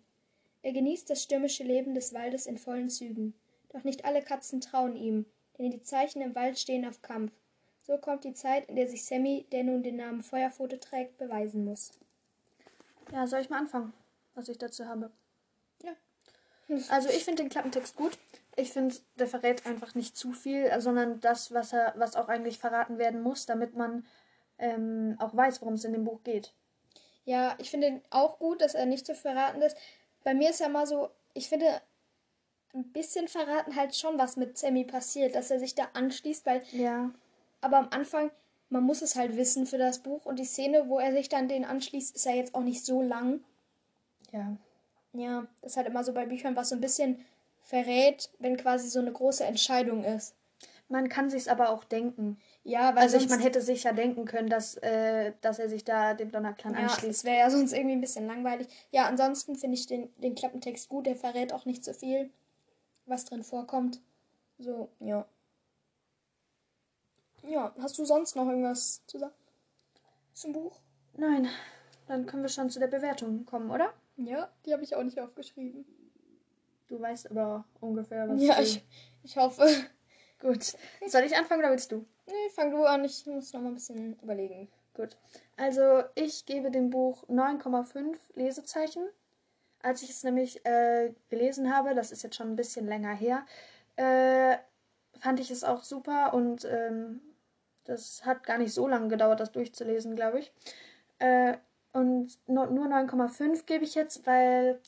Er 0.62 0.73
genießt 0.73 1.11
das 1.11 1.23
stürmische 1.23 1.65
Leben 1.65 1.95
des 1.95 2.15
Waldes 2.15 2.47
in 2.47 2.59
vollen 2.59 2.89
Zügen. 2.89 3.35
Doch 3.71 3.85
nicht 3.85 4.05
alle 4.05 4.23
Katzen 4.23 4.61
trauen 4.61 4.97
ihm, 4.97 5.27
denn 5.59 5.71
die 5.71 5.83
Zeichen 5.83 6.23
im 6.23 6.35
Wald 6.35 6.59
stehen 6.59 6.87
auf 6.87 7.03
Kampf. 7.03 7.33
So 7.85 7.99
kommt 7.99 8.25
die 8.25 8.35
Zeit, 8.35 8.69
in 8.69 8.77
der 8.77 8.89
sich 8.89 9.05
Sammy, 9.05 9.47
der 9.51 9.65
nun 9.65 9.83
den 9.83 9.97
Namen 9.97 10.23
Feuerpfote 10.23 10.79
trägt, 10.79 11.19
beweisen 11.19 11.65
muss. 11.65 11.91
Ja, 13.12 13.27
soll 13.27 13.41
ich 13.41 13.51
mal 13.51 13.59
anfangen, 13.59 13.93
was 14.35 14.49
ich 14.49 14.59
dazu 14.59 14.87
habe? 14.87 15.11
Ja. 15.83 15.93
Also 16.89 17.09
ich 17.09 17.25
finde 17.25 17.43
den 17.43 17.51
Klappentext 17.51 17.97
gut. 17.97 18.19
Ich 18.56 18.73
finde, 18.73 18.94
der 19.16 19.26
verrät 19.26 19.64
einfach 19.66 19.94
nicht 19.94 20.16
zu 20.16 20.32
viel, 20.32 20.71
sondern 20.80 21.21
das, 21.21 21.52
was 21.52 21.73
er, 21.73 21.94
was 21.97 22.16
auch 22.16 22.28
eigentlich 22.28 22.59
verraten 22.59 22.99
werden 22.99 23.23
muss, 23.23 23.47
damit 23.47 23.75
man 23.75 24.06
ähm, 24.59 25.16
auch 25.18 25.35
weiß, 25.35 25.62
worum 25.62 25.75
es 25.75 25.85
in 25.85 25.92
dem 25.92 26.04
Buch 26.04 26.23
geht. 26.23 26.52
Ja, 27.25 27.54
ich 27.59 27.71
finde 27.71 28.02
auch 28.11 28.38
gut, 28.38 28.61
dass 28.61 28.75
er 28.75 28.87
nicht 28.87 29.06
zu 29.06 29.14
verraten 29.14 29.62
ist. 29.62 29.76
Bei 30.25 30.35
mir 30.35 30.50
ist 30.50 30.61
ja 30.61 30.68
mal 30.68 30.87
so, 30.87 31.11
ich 31.35 31.49
finde, 31.49 31.80
ein 32.75 32.92
bisschen 32.92 33.28
verraten 33.28 33.76
halt 33.76 33.94
schon, 33.94 34.18
was 34.18 34.37
mit 34.37 34.59
Sammy 34.59 34.85
passiert, 34.85 35.35
dass 35.35 35.50
er 35.50 35.59
sich 35.59 35.75
da 35.75 35.88
anschließt, 35.94 36.47
weil. 36.47 36.62
Ja. 36.73 37.11
Aber 37.61 37.78
am 37.78 37.88
Anfang, 37.90 38.30
man 38.71 38.82
muss 38.82 39.02
es 39.02 39.16
halt 39.16 39.37
wissen 39.37 39.66
für 39.66 39.78
das 39.78 40.00
Buch 40.00 40.25
und 40.25 40.38
die 40.38 40.44
Szene, 40.44 40.88
wo 40.88 40.99
er 40.99 41.12
sich 41.12 41.28
dann 41.28 41.49
den 41.49 41.64
anschließt, 41.64 42.16
ist 42.16 42.25
ja 42.25 42.32
jetzt 42.32 42.54
auch 42.54 42.62
nicht 42.62 42.85
so 42.85 43.02
lang. 43.02 43.40
Ja. 44.32 44.56
Ja, 45.12 45.47
das 45.61 45.73
ist 45.73 45.76
halt 45.76 45.87
immer 45.87 46.04
so 46.04 46.14
bei 46.14 46.25
Büchern, 46.25 46.56
was 46.56 46.71
so 46.71 46.75
ein 46.75 46.80
bisschen 46.80 47.25
verrät, 47.73 48.29
wenn 48.38 48.59
quasi 48.59 48.91
so 48.91 48.99
eine 48.99 49.12
große 49.12 49.45
Entscheidung 49.45 50.05
ist. 50.05 50.35
Man 50.88 51.09
kann 51.09 51.31
sich's 51.31 51.49
aber 51.49 51.71
auch 51.71 51.85
denken. 51.85 52.38
Ja, 52.64 52.95
weil 52.95 53.05
Also 53.05 53.17
ich, 53.17 53.31
man 53.31 53.41
hätte 53.41 53.62
sich 53.62 53.85
ja 53.85 53.95
denken 53.95 54.26
können, 54.26 54.50
dass, 54.50 54.76
äh, 54.76 55.33
dass 55.41 55.59
er 55.59 55.71
sich 55.71 55.83
da 55.83 56.12
dem 56.12 56.31
Donnerclan 56.31 56.75
ja, 56.75 56.81
anschließt. 56.81 57.09
das 57.09 57.25
wäre 57.25 57.38
ja 57.38 57.49
sonst 57.49 57.73
irgendwie 57.73 57.95
ein 57.95 58.02
bisschen 58.02 58.26
langweilig. 58.26 58.69
Ja, 58.91 59.07
ansonsten 59.07 59.57
finde 59.57 59.79
ich 59.79 59.87
den, 59.87 60.12
den 60.19 60.35
Klappentext 60.35 60.91
gut. 60.91 61.07
Der 61.07 61.17
verrät 61.17 61.55
auch 61.55 61.64
nicht 61.64 61.83
so 61.83 61.95
viel, 61.95 62.29
was 63.07 63.25
drin 63.25 63.43
vorkommt. 63.43 64.02
So, 64.59 64.91
ja. 65.00 65.26
Ja, 67.45 67.75
hast 67.81 67.99
du 67.99 68.05
sonst 68.05 68.37
noch 68.37 68.47
irgendwas 68.47 69.00
zu 69.07 69.19
sagen 69.19 69.35
zum 70.35 70.52
Buch? 70.52 70.79
Nein, 71.14 71.49
dann 72.07 72.26
können 72.26 72.43
wir 72.43 72.50
schon 72.50 72.69
zu 72.69 72.81
der 72.81 72.87
Bewertung 72.88 73.47
kommen, 73.47 73.71
oder? 73.71 73.95
Ja, 74.17 74.50
die 74.67 74.75
habe 74.75 74.85
ich 74.85 74.95
auch 74.95 75.02
nicht 75.02 75.19
aufgeschrieben. 75.19 75.87
Du 76.93 77.01
weißt 77.01 77.31
aber 77.31 77.65
ungefähr, 77.81 78.29
was 78.29 78.43
Ja, 78.43 78.57
du... 78.57 78.63
ich, 78.63 78.85
ich 79.23 79.37
hoffe. 79.39 79.67
Gut. 80.41 80.77
Soll 81.07 81.23
ich 81.23 81.35
anfangen 81.35 81.61
oder 81.61 81.71
willst 81.71 81.91
du? 81.91 82.05
Nee, 82.27 82.51
fang 82.55 82.71
du 82.71 82.85
an. 82.85 83.03
Ich 83.07 83.25
muss 83.25 83.51
noch 83.55 83.63
mal 83.63 83.69
ein 83.69 83.75
bisschen 83.77 84.19
überlegen. 84.21 84.69
Gut. 84.93 85.17
Also 85.57 86.03
ich 86.15 86.45
gebe 86.45 86.71
dem 86.71 86.91
Buch 86.91 87.27
9,5 87.31 88.19
Lesezeichen. 88.35 89.09
Als 89.81 90.03
ich 90.03 90.11
es 90.11 90.23
nämlich 90.23 90.67
äh, 90.67 91.15
gelesen 91.31 91.75
habe, 91.75 91.95
das 91.95 92.13
ist 92.13 92.25
jetzt 92.25 92.37
schon 92.37 92.51
ein 92.51 92.57
bisschen 92.57 92.87
länger 92.87 93.15
her, 93.15 93.47
äh, 93.97 94.59
fand 95.19 95.41
ich 95.41 95.51
es 95.51 95.65
auch 95.65 95.85
super 95.85 96.35
und 96.35 96.67
ähm, 96.67 97.23
das 97.85 98.27
hat 98.27 98.45
gar 98.45 98.59
nicht 98.59 98.75
so 98.75 98.87
lange 98.87 99.09
gedauert, 99.09 99.41
das 99.41 99.51
durchzulesen, 99.51 100.15
glaube 100.15 100.41
ich. 100.41 100.53
Äh, 101.21 101.57
und 101.95 102.39
nur, 102.47 102.67
nur 102.67 102.87
9,5 102.87 103.65
gebe 103.65 103.85
ich 103.85 103.95
jetzt, 103.95 104.27
weil 104.27 104.79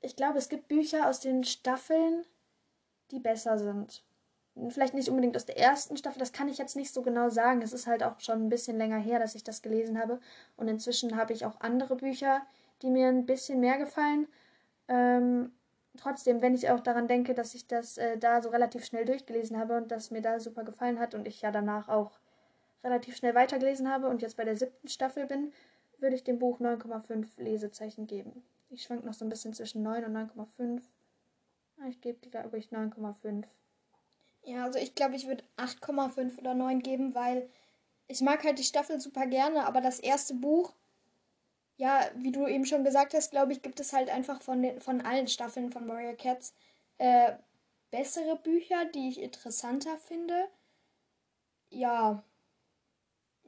ich 0.00 0.16
glaube, 0.16 0.38
es 0.38 0.48
gibt 0.48 0.68
Bücher 0.68 1.08
aus 1.08 1.20
den 1.20 1.44
Staffeln, 1.44 2.24
die 3.10 3.20
besser 3.20 3.58
sind. 3.58 4.02
Vielleicht 4.68 4.94
nicht 4.94 5.08
unbedingt 5.08 5.36
aus 5.36 5.46
der 5.46 5.58
ersten 5.58 5.96
Staffel, 5.96 6.18
das 6.18 6.32
kann 6.32 6.48
ich 6.48 6.58
jetzt 6.58 6.76
nicht 6.76 6.92
so 6.92 7.02
genau 7.02 7.28
sagen. 7.30 7.62
Es 7.62 7.72
ist 7.72 7.86
halt 7.86 8.02
auch 8.02 8.18
schon 8.20 8.46
ein 8.46 8.48
bisschen 8.48 8.76
länger 8.76 8.98
her, 8.98 9.18
dass 9.18 9.34
ich 9.34 9.44
das 9.44 9.62
gelesen 9.62 9.98
habe. 9.98 10.20
Und 10.56 10.68
inzwischen 10.68 11.16
habe 11.16 11.32
ich 11.32 11.46
auch 11.46 11.60
andere 11.60 11.96
Bücher, 11.96 12.42
die 12.82 12.90
mir 12.90 13.08
ein 13.08 13.26
bisschen 13.26 13.60
mehr 13.60 13.78
gefallen. 13.78 14.26
Ähm, 14.88 15.52
trotzdem, 15.96 16.42
wenn 16.42 16.54
ich 16.54 16.68
auch 16.70 16.80
daran 16.80 17.08
denke, 17.08 17.34
dass 17.34 17.54
ich 17.54 17.68
das 17.68 17.96
äh, 17.96 18.18
da 18.18 18.42
so 18.42 18.50
relativ 18.50 18.84
schnell 18.84 19.04
durchgelesen 19.04 19.58
habe 19.58 19.76
und 19.76 19.90
das 19.90 20.10
mir 20.10 20.22
da 20.22 20.40
super 20.40 20.64
gefallen 20.64 20.98
hat 20.98 21.14
und 21.14 21.28
ich 21.28 21.42
ja 21.42 21.50
danach 21.52 21.88
auch 21.88 22.18
relativ 22.82 23.16
schnell 23.16 23.34
weitergelesen 23.34 23.90
habe 23.90 24.08
und 24.08 24.22
jetzt 24.22 24.36
bei 24.36 24.44
der 24.44 24.56
siebten 24.56 24.88
Staffel 24.88 25.26
bin, 25.26 25.52
würde 25.98 26.16
ich 26.16 26.24
dem 26.24 26.38
Buch 26.38 26.60
9,5 26.60 27.26
Lesezeichen 27.36 28.06
geben. 28.06 28.42
Ich 28.70 28.82
schwank 28.84 29.04
noch 29.04 29.12
so 29.14 29.24
ein 29.24 29.28
bisschen 29.28 29.52
zwischen 29.52 29.82
9 29.82 30.04
und 30.04 30.12
9,5. 30.12 30.82
Ah, 31.78 31.88
Ich 31.88 32.00
gebe, 32.00 32.28
glaube 32.30 32.58
ich, 32.58 32.70
9,5. 32.72 33.48
Ja, 34.44 34.64
also 34.64 34.78
ich 34.78 34.94
glaube, 34.94 35.16
ich 35.16 35.26
würde 35.26 35.44
8,5 35.56 36.38
oder 36.38 36.54
9 36.54 36.80
geben, 36.82 37.14
weil 37.14 37.48
ich 38.08 38.20
mag 38.22 38.44
halt 38.44 38.58
die 38.58 38.64
Staffel 38.64 39.00
super 39.00 39.26
gerne, 39.26 39.66
aber 39.66 39.80
das 39.80 40.00
erste 40.00 40.34
Buch, 40.34 40.74
ja, 41.76 42.00
wie 42.16 42.30
du 42.32 42.46
eben 42.46 42.66
schon 42.66 42.84
gesagt 42.84 43.14
hast, 43.14 43.30
glaube 43.30 43.52
ich, 43.52 43.62
gibt 43.62 43.80
es 43.80 43.92
halt 43.92 44.10
einfach 44.10 44.42
von, 44.42 44.62
den, 44.62 44.80
von 44.80 45.00
allen 45.00 45.28
Staffeln 45.28 45.72
von 45.72 45.88
Warrior 45.88 46.14
Cats 46.14 46.54
äh, 46.98 47.32
bessere 47.90 48.36
Bücher, 48.36 48.84
die 48.94 49.08
ich 49.08 49.20
interessanter 49.20 49.96
finde. 49.98 50.48
Ja. 51.70 52.22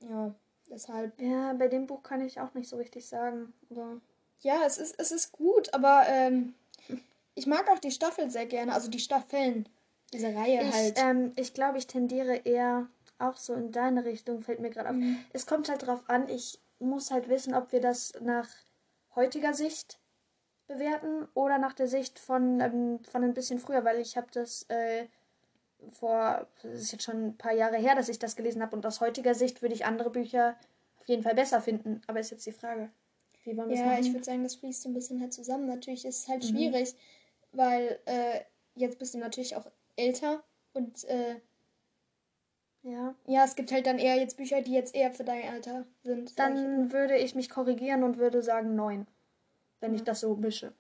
Ja, 0.00 0.34
deshalb. 0.68 1.18
Ja, 1.20 1.52
bei 1.54 1.68
dem 1.68 1.86
Buch 1.86 2.02
kann 2.02 2.20
ich 2.20 2.40
auch 2.40 2.52
nicht 2.54 2.68
so 2.68 2.76
richtig 2.76 3.06
sagen. 3.08 3.54
Aber 3.70 4.00
Ja, 4.42 4.64
es 4.66 4.78
ist, 4.78 4.98
es 4.98 5.12
ist 5.12 5.32
gut, 5.32 5.72
aber 5.72 6.04
ähm, 6.08 6.54
ich 7.34 7.46
mag 7.46 7.68
auch 7.70 7.78
die 7.78 7.90
Staffel 7.90 8.30
sehr 8.30 8.46
gerne, 8.46 8.74
also 8.74 8.90
die 8.90 8.98
Staffeln, 8.98 9.68
diese 10.12 10.34
Reihe 10.34 10.62
ich 10.62 10.72
halt. 10.74 10.98
ähm, 10.98 11.32
ich 11.36 11.54
glaube, 11.54 11.78
ich 11.78 11.86
tendiere 11.86 12.36
eher 12.36 12.88
auch 13.18 13.36
so 13.36 13.54
in 13.54 13.72
deine 13.72 14.04
Richtung, 14.04 14.40
fällt 14.40 14.60
mir 14.60 14.70
gerade 14.70 14.90
auf. 14.90 14.96
Mhm. 14.96 15.24
Es 15.32 15.46
kommt 15.46 15.68
halt 15.68 15.86
drauf 15.86 16.02
an, 16.08 16.28
ich 16.28 16.60
muss 16.80 17.10
halt 17.10 17.28
wissen, 17.28 17.54
ob 17.54 17.72
wir 17.72 17.80
das 17.80 18.12
nach 18.20 18.48
heutiger 19.14 19.54
Sicht 19.54 19.98
bewerten 20.66 21.28
oder 21.34 21.58
nach 21.58 21.72
der 21.72 21.86
Sicht 21.86 22.18
von, 22.18 22.60
ähm, 22.60 23.00
von 23.10 23.22
ein 23.22 23.34
bisschen 23.34 23.58
früher, 23.58 23.84
weil 23.84 24.00
ich 24.00 24.16
habe 24.16 24.28
das 24.32 24.64
äh, 24.68 25.06
vor, 25.90 26.46
das 26.62 26.80
ist 26.80 26.92
jetzt 26.92 27.04
schon 27.04 27.28
ein 27.28 27.36
paar 27.36 27.52
Jahre 27.52 27.76
her, 27.76 27.94
dass 27.94 28.08
ich 28.08 28.18
das 28.18 28.36
gelesen 28.36 28.62
habe 28.62 28.74
und 28.74 28.84
aus 28.86 29.00
heutiger 29.00 29.34
Sicht 29.34 29.62
würde 29.62 29.74
ich 29.74 29.84
andere 29.84 30.10
Bücher 30.10 30.56
auf 31.00 31.08
jeden 31.08 31.22
Fall 31.22 31.34
besser 31.34 31.60
finden. 31.60 32.00
Aber 32.06 32.20
ist 32.20 32.30
jetzt 32.30 32.46
die 32.46 32.52
Frage, 32.52 32.90
wie 33.44 33.56
wollen 33.56 33.68
wir 33.70 33.76
Ja, 33.76 33.84
machen? 33.86 34.00
ich 34.00 34.12
würde 34.12 34.24
sagen, 34.24 34.42
das 34.42 34.54
fließt 34.56 34.82
so 34.82 34.88
ein 34.88 34.94
bisschen 34.94 35.20
halt 35.20 35.32
zusammen. 35.32 35.66
Natürlich 35.66 36.04
ist 36.04 36.22
es 36.22 36.28
halt 36.28 36.42
Mhm. 36.44 36.48
schwierig, 36.48 36.94
weil 37.52 37.98
äh, 38.06 38.40
jetzt 38.74 38.98
bist 38.98 39.14
du 39.14 39.18
natürlich 39.18 39.56
auch 39.56 39.66
älter 39.96 40.42
und 40.72 41.04
äh, 41.04 41.36
ja. 42.82 43.14
ja, 43.26 43.44
es 43.44 43.54
gibt 43.54 43.70
halt 43.70 43.86
dann 43.86 43.98
eher 43.98 44.16
jetzt 44.16 44.36
Bücher, 44.36 44.60
die 44.60 44.72
jetzt 44.72 44.94
eher 44.94 45.12
für 45.12 45.24
dein 45.24 45.48
Alter 45.48 45.86
sind. 46.02 46.30
sag 46.30 46.50
ich. 46.54 46.56
Dann 46.56 46.92
würde 46.92 47.16
ich 47.16 47.34
mich 47.34 47.48
korrigieren 47.48 48.02
und 48.02 48.18
würde 48.18 48.42
sagen 48.42 48.74
neun, 48.74 49.06
wenn 49.80 49.94
ich 49.94 50.02
das 50.02 50.20
so 50.20 50.34
mische. 50.34 50.72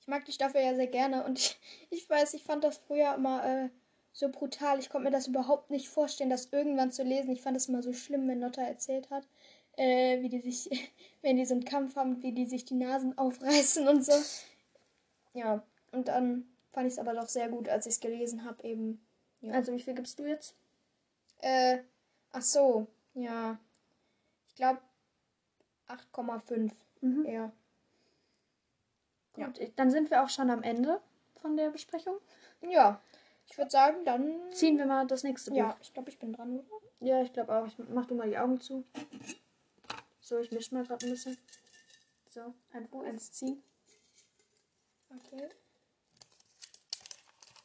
Ich 0.00 0.08
mag 0.08 0.24
die 0.24 0.32
Staffel 0.32 0.60
ja 0.62 0.74
sehr 0.74 0.88
gerne 0.88 1.24
und 1.24 1.38
ich, 1.38 1.58
ich 1.90 2.10
weiß, 2.10 2.34
ich 2.34 2.42
fand 2.42 2.64
das 2.64 2.78
früher 2.78 3.14
immer 3.14 3.44
äh, 3.46 3.68
so 4.12 4.28
brutal. 4.30 4.78
Ich 4.80 4.90
konnte 4.90 5.04
mir 5.04 5.12
das 5.12 5.28
überhaupt 5.28 5.70
nicht 5.70 5.88
vorstellen, 5.88 6.30
das 6.30 6.48
irgendwann 6.50 6.90
zu 6.90 7.04
lesen. 7.04 7.30
Ich 7.30 7.42
fand 7.42 7.56
es 7.56 7.68
immer 7.68 7.82
so 7.82 7.92
schlimm, 7.92 8.26
wenn 8.26 8.40
Lotta 8.40 8.62
erzählt 8.62 9.10
hat, 9.10 9.28
äh, 9.76 10.20
wie 10.22 10.28
die 10.28 10.40
sich, 10.40 10.92
wenn 11.22 11.36
die 11.36 11.44
so 11.44 11.54
einen 11.54 11.64
Kampf 11.64 11.96
haben, 11.96 12.22
wie 12.22 12.32
die 12.32 12.46
sich 12.46 12.64
die 12.64 12.74
Nasen 12.74 13.16
aufreißen 13.16 13.86
und 13.88 14.04
so. 14.04 14.12
Ja, 15.34 15.62
und 15.92 16.08
dann 16.08 16.46
fand 16.72 16.86
ich 16.86 16.94
es 16.94 16.98
aber 16.98 17.14
doch 17.14 17.28
sehr 17.28 17.48
gut, 17.48 17.68
als 17.68 17.86
ich 17.86 17.94
es 17.94 18.00
gelesen 18.00 18.44
habe, 18.44 18.62
eben. 18.64 19.04
Ja. 19.40 19.54
Also 19.54 19.72
wie 19.72 19.80
viel 19.80 19.94
gibst 19.94 20.18
du 20.18 20.26
jetzt? 20.26 20.54
Äh, 21.40 21.78
ach 22.32 22.42
so, 22.42 22.86
ja. 23.14 23.58
Ich 24.48 24.54
glaube 24.54 24.80
8,5 25.88 26.72
Mhm. 27.00 27.24
eher. 27.24 27.52
Ja. 29.36 29.46
Gut, 29.46 29.60
dann 29.76 29.90
sind 29.90 30.10
wir 30.10 30.22
auch 30.22 30.28
schon 30.28 30.50
am 30.50 30.62
Ende 30.62 31.00
von 31.40 31.56
der 31.56 31.70
Besprechung. 31.70 32.14
Ja, 32.60 33.00
ich 33.48 33.58
würde 33.58 33.70
sagen, 33.70 34.04
dann. 34.04 34.40
Ziehen 34.52 34.78
wir 34.78 34.86
mal 34.86 35.06
das 35.06 35.24
nächste 35.24 35.50
Buch. 35.50 35.58
Ja, 35.58 35.76
ich 35.80 35.92
glaube, 35.92 36.10
ich 36.10 36.18
bin 36.18 36.32
dran, 36.32 36.60
oder? 36.60 36.66
Ja, 37.00 37.22
ich 37.22 37.32
glaube 37.32 37.54
auch. 37.54 37.66
Ich 37.66 37.76
mach 37.88 38.06
du 38.06 38.14
mal 38.14 38.28
die 38.28 38.38
Augen 38.38 38.60
zu. 38.60 38.84
So, 40.32 40.38
ich 40.38 40.50
mische 40.50 40.74
mal 40.74 40.82
gerade 40.82 41.04
ein 41.04 41.10
bisschen. 41.12 41.36
So, 42.26 42.54
ein 42.72 42.88
Buch, 42.88 43.04
eins 43.04 43.32
ziehen. 43.32 43.62
Okay. 45.14 45.46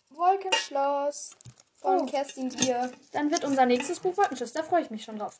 Wolkenschloss 0.09 1.29
von 1.77 2.01
Oh. 2.01 2.05
Kerstin 2.05 2.49
Gier. 2.49 2.91
Dann 3.13 3.31
wird 3.31 3.45
unser 3.45 3.65
nächstes 3.65 4.01
Buch 4.01 4.17
Wolkenschuss. 4.17 4.51
Da 4.51 4.63
freue 4.63 4.81
ich 4.81 4.89
mich 4.89 5.05
schon 5.05 5.17
drauf. 5.17 5.39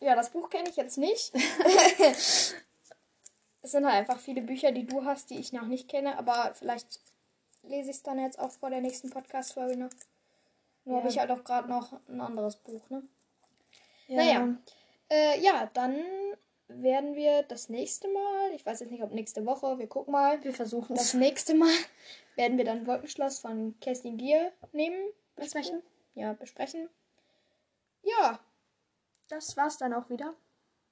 Ja, 0.00 0.14
das 0.14 0.28
Buch 0.28 0.50
kenne 0.50 0.68
ich 0.68 0.76
jetzt 0.76 0.98
nicht. 0.98 1.32
es 1.98 2.54
sind 3.62 3.86
halt 3.86 3.94
einfach 3.94 4.20
viele 4.20 4.42
Bücher, 4.42 4.70
die 4.70 4.84
du 4.86 5.02
hast, 5.06 5.30
die 5.30 5.38
ich 5.38 5.54
noch 5.54 5.66
nicht 5.66 5.88
kenne, 5.88 6.18
aber 6.18 6.54
vielleicht 6.56 7.00
lese 7.62 7.88
ich 7.88 7.96
es 7.96 8.02
dann 8.02 8.18
jetzt 8.18 8.38
auch 8.38 8.52
vor 8.52 8.68
der 8.68 8.82
nächsten 8.82 9.08
Podcast-Folge 9.08 9.78
noch. 9.78 9.90
Nur 10.84 10.96
habe 10.98 11.06
Ja. 11.08 11.12
ich 11.14 11.18
halt 11.20 11.30
auch 11.30 11.42
gerade 11.42 11.70
noch 11.70 11.98
ein 12.06 12.20
anderes 12.20 12.56
Buch, 12.56 12.90
ne? 12.90 13.02
Ja. 14.08 14.16
Naja. 14.16 14.56
Äh, 15.08 15.40
ja, 15.40 15.70
dann 15.72 16.04
werden 16.68 17.14
wir 17.14 17.42
das 17.44 17.68
nächste 17.68 18.08
Mal, 18.08 18.52
ich 18.54 18.64
weiß 18.66 18.80
jetzt 18.80 18.90
nicht, 18.90 19.02
ob 19.02 19.12
nächste 19.12 19.44
Woche, 19.46 19.78
wir 19.78 19.86
gucken 19.86 20.12
mal. 20.12 20.42
Wir 20.44 20.52
versuchen 20.52 20.94
Das 20.96 21.06
es. 21.08 21.14
nächste 21.14 21.54
Mal 21.54 21.72
werden 22.36 22.58
wir 22.58 22.64
dann 22.64 22.86
Wolkenschloss 22.86 23.38
von 23.38 23.78
Kerstin 23.80 24.16
Gier 24.16 24.52
nehmen. 24.72 24.98
Besprechen. 25.36 25.82
Ja, 26.14 26.32
besprechen. 26.32 26.88
Ja, 28.02 28.40
Das 29.28 29.56
war's 29.56 29.78
dann 29.78 29.92
auch 29.94 30.08
wieder. 30.10 30.34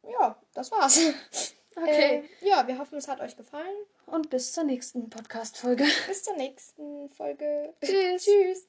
ja, 0.03 0.41
das 0.55 0.71
war's. 0.73 1.01
Okay. 1.77 2.23
Äh, 2.41 2.49
ja, 2.49 2.69
wir 2.69 2.79
hoffen, 2.79 2.97
es 2.99 3.09
hat 3.09 3.21
euch 3.21 3.37
gefallen. 3.37 3.75
Und 4.07 4.31
bis 4.31 4.53
zur 4.53 4.63
nächsten 4.63 5.11
Podcast-Folge. 5.11 5.85
Bis 6.07 6.23
zur 6.23 6.37
nächsten 6.37 7.11
Folge. 7.11 7.75
Tschüss. 7.83 8.25
Tschüss. 8.25 8.69